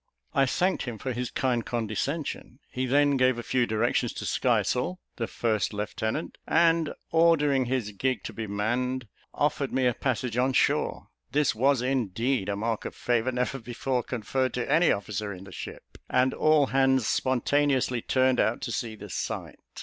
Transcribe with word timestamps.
I 0.33 0.47
thanked 0.47 0.85
him 0.85 0.97
for 0.97 1.13
his 1.13 1.29
kind 1.29 1.63
condescension. 1.63 2.57
He 2.71 2.87
then 2.87 3.17
gave 3.17 3.37
a 3.37 3.43
few 3.43 3.67
directions 3.67 4.13
to 4.13 4.25
Skysail, 4.25 4.99
the 5.17 5.27
first 5.27 5.73
lieutenant, 5.75 6.39
and, 6.47 6.91
ordering 7.11 7.65
his 7.65 7.91
gig 7.91 8.23
to 8.23 8.33
be 8.33 8.47
manned, 8.47 9.07
offered 9.31 9.71
me 9.71 9.85
a 9.85 9.93
passage 9.93 10.37
on 10.37 10.53
shore. 10.53 11.09
This 11.33 11.53
was, 11.53 11.83
indeed, 11.83 12.49
a 12.49 12.55
mark 12.55 12.83
of 12.85 12.95
favour 12.95 13.31
never 13.31 13.59
before 13.59 14.01
conferred 14.01 14.57
on 14.57 14.65
any 14.65 14.91
officer 14.91 15.31
in 15.31 15.43
the 15.43 15.51
ship, 15.51 15.99
and 16.09 16.33
all 16.33 16.65
hands 16.73 17.05
spontaneously 17.05 18.01
turned 18.01 18.39
out 18.39 18.61
to 18.61 18.71
see 18.71 18.95
the 18.95 19.07
sight. 19.07 19.59